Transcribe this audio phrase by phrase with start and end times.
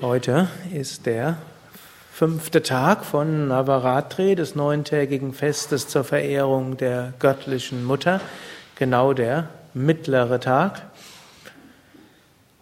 [0.00, 1.36] Heute ist der
[2.12, 8.20] fünfte Tag von Navaratri, des neuntägigen Festes zur Verehrung der göttlichen Mutter,
[8.74, 10.82] genau der mittlere Tag.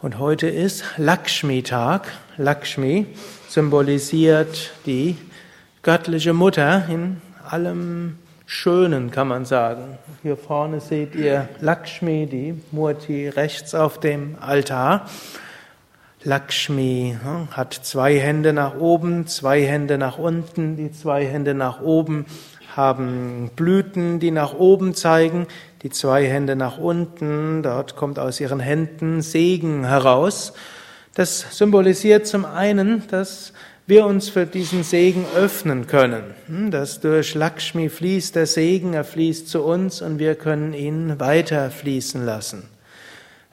[0.03, 2.13] Und heute ist Lakshmi-Tag.
[2.37, 3.07] Lakshmi
[3.49, 5.17] symbolisiert die
[5.83, 9.97] göttliche Mutter in allem Schönen, kann man sagen.
[10.23, 15.07] Hier vorne seht ihr Lakshmi, die Murti rechts auf dem Altar.
[16.25, 20.77] Lakshmi hm, hat zwei Hände nach oben, zwei Hände nach unten.
[20.77, 22.25] Die zwei Hände nach oben
[22.75, 25.47] haben Blüten, die nach oben zeigen.
[25.83, 30.55] Die zwei Hände nach unten, dort kommt aus ihren Händen Segen heraus.
[31.15, 33.53] Das symbolisiert zum einen, dass
[33.87, 39.05] wir uns für diesen Segen öffnen können, hm, dass durch Lakshmi fließt der Segen, er
[39.05, 42.74] fließt zu uns und wir können ihn weiter fließen lassen.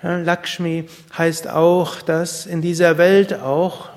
[0.03, 0.87] Lakshmi
[1.17, 3.89] heißt auch, dass in dieser Welt auch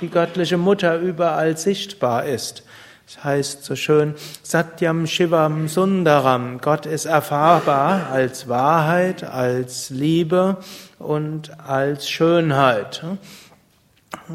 [0.00, 2.64] die göttliche Mutter überall sichtbar ist.
[3.06, 6.58] Es heißt so schön, Satyam Shivam Sundaram.
[6.58, 10.56] Gott ist erfahrbar als Wahrheit, als Liebe
[10.98, 13.04] und als Schönheit.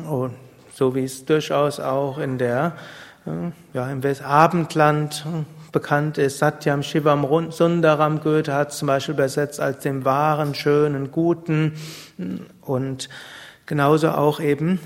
[0.07, 0.35] Und
[0.75, 2.73] so wie es durchaus auch in der,
[3.73, 5.25] ja, im Abendland
[5.71, 6.39] bekannt ist.
[6.39, 11.73] Satyam Shivam Sundaram Goethe hat zum Beispiel übersetzt als dem wahren, schönen, guten
[12.61, 13.09] und
[13.65, 14.79] genauso auch eben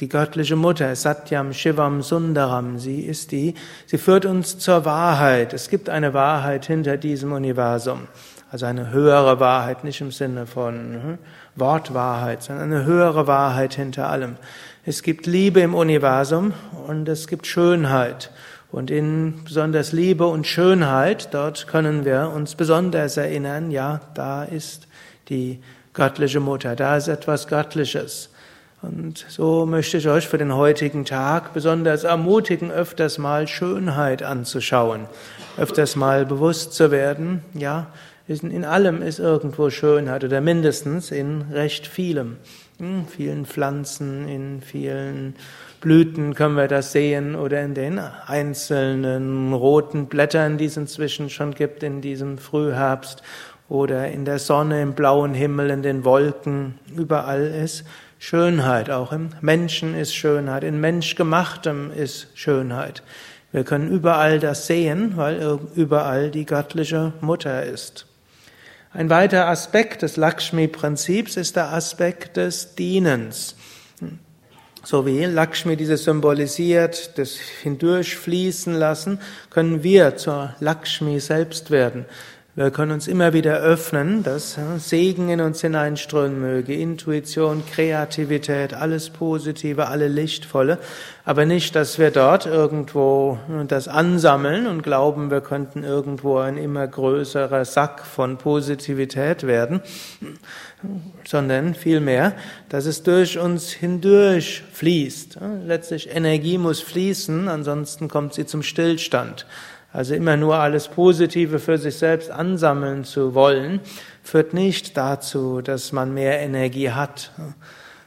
[0.00, 2.78] die göttliche Mutter, Satyam Shivam Sundaram.
[2.78, 3.54] Sie ist die,
[3.86, 5.52] sie führt uns zur Wahrheit.
[5.52, 8.08] Es gibt eine Wahrheit hinter diesem Universum.
[8.50, 11.18] Also eine höhere Wahrheit, nicht im Sinne von hm,
[11.54, 14.36] Wortwahrheit, sondern eine höhere Wahrheit hinter allem.
[14.84, 16.52] Es gibt Liebe im Universum
[16.88, 18.32] und es gibt Schönheit.
[18.72, 24.86] Und in besonders Liebe und Schönheit, dort können wir uns besonders erinnern, ja, da ist
[25.28, 25.58] die
[25.92, 28.30] göttliche Mutter, da ist etwas Göttliches.
[28.82, 35.06] Und so möchte ich euch für den heutigen Tag besonders ermutigen, öfters mal Schönheit anzuschauen,
[35.58, 37.88] öfters mal bewusst zu werden, ja,
[38.26, 42.36] in allem ist irgendwo Schönheit oder mindestens in recht vielem.
[42.80, 45.34] In vielen Pflanzen, in vielen
[45.82, 51.54] Blüten können wir das sehen oder in den einzelnen roten Blättern, die es inzwischen schon
[51.54, 53.22] gibt in diesem Frühherbst
[53.68, 56.78] oder in der Sonne, im blauen Himmel, in den Wolken.
[56.96, 57.84] Überall ist
[58.18, 58.88] Schönheit.
[58.88, 60.64] Auch im Menschen ist Schönheit.
[60.64, 63.02] In Menschgemachtem ist Schönheit.
[63.52, 68.06] Wir können überall das sehen, weil überall die göttliche Mutter ist.
[68.92, 73.54] Ein weiterer Aspekt des Lakshmi-Prinzips ist der Aspekt des Dienens.
[74.82, 82.04] So wie Lakshmi dieses symbolisiert, das hindurchfließen lassen, können wir zur Lakshmi selbst werden.
[82.60, 89.08] Wir können uns immer wieder öffnen, dass Segen in uns hineinströmen möge, Intuition, Kreativität, alles
[89.08, 90.76] Positive, alle Lichtvolle,
[91.24, 96.86] aber nicht, dass wir dort irgendwo das ansammeln und glauben, wir könnten irgendwo ein immer
[96.86, 99.80] größerer Sack von Positivität werden,
[101.26, 102.34] sondern vielmehr,
[102.68, 105.38] dass es durch uns hindurch fließt.
[105.64, 109.46] Letztlich Energie muss fließen, ansonsten kommt sie zum Stillstand.
[109.92, 113.80] Also immer nur alles Positive für sich selbst ansammeln zu wollen,
[114.22, 117.32] führt nicht dazu, dass man mehr Energie hat,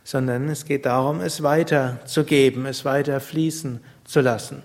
[0.04, 4.64] sondern es geht darum, es weiterzugeben, es weiter fließen zu lassen.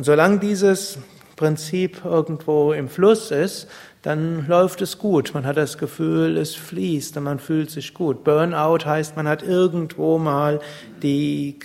[0.00, 0.98] Solange dieses
[1.36, 3.66] Prinzip irgendwo im Fluss ist,
[4.02, 5.32] dann läuft es gut.
[5.32, 8.24] Man hat das Gefühl, es fließt und man fühlt sich gut.
[8.24, 10.60] Burnout heißt, man hat irgendwo mal
[11.02, 11.58] die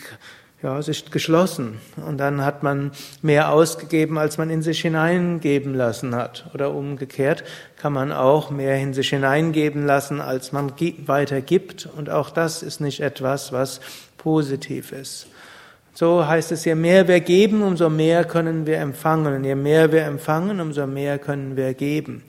[0.63, 1.79] ja, sich geschlossen.
[2.03, 2.91] Und dann hat man
[3.21, 6.49] mehr ausgegeben, als man in sich hineingeben lassen hat.
[6.53, 7.43] Oder umgekehrt
[7.77, 10.73] kann man auch mehr in sich hineingeben lassen, als man
[11.05, 11.87] weitergibt.
[11.95, 13.81] Und auch das ist nicht etwas, was
[14.17, 15.27] positiv ist.
[15.93, 19.35] So heißt es, je mehr wir geben, umso mehr können wir empfangen.
[19.35, 22.23] Und je mehr wir empfangen, umso mehr können wir geben.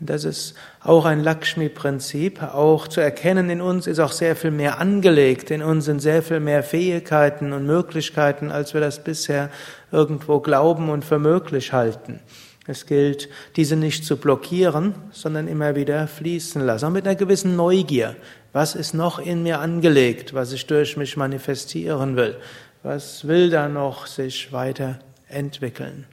[0.00, 2.42] Das ist auch ein Lakshmi-Prinzip.
[2.42, 5.50] Auch zu erkennen in uns ist auch sehr viel mehr angelegt.
[5.50, 9.50] In uns sind sehr viel mehr Fähigkeiten und Möglichkeiten, als wir das bisher
[9.90, 12.20] irgendwo glauben und für möglich halten.
[12.68, 16.84] Es gilt, diese nicht zu blockieren, sondern immer wieder fließen lassen.
[16.84, 18.14] Auch mit einer gewissen Neugier.
[18.52, 22.36] Was ist noch in mir angelegt, was ich durch mich manifestieren will?
[22.84, 26.06] Was will da noch sich weiterentwickeln?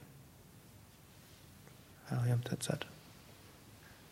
[2.10, 2.86] Ariam Tatsat.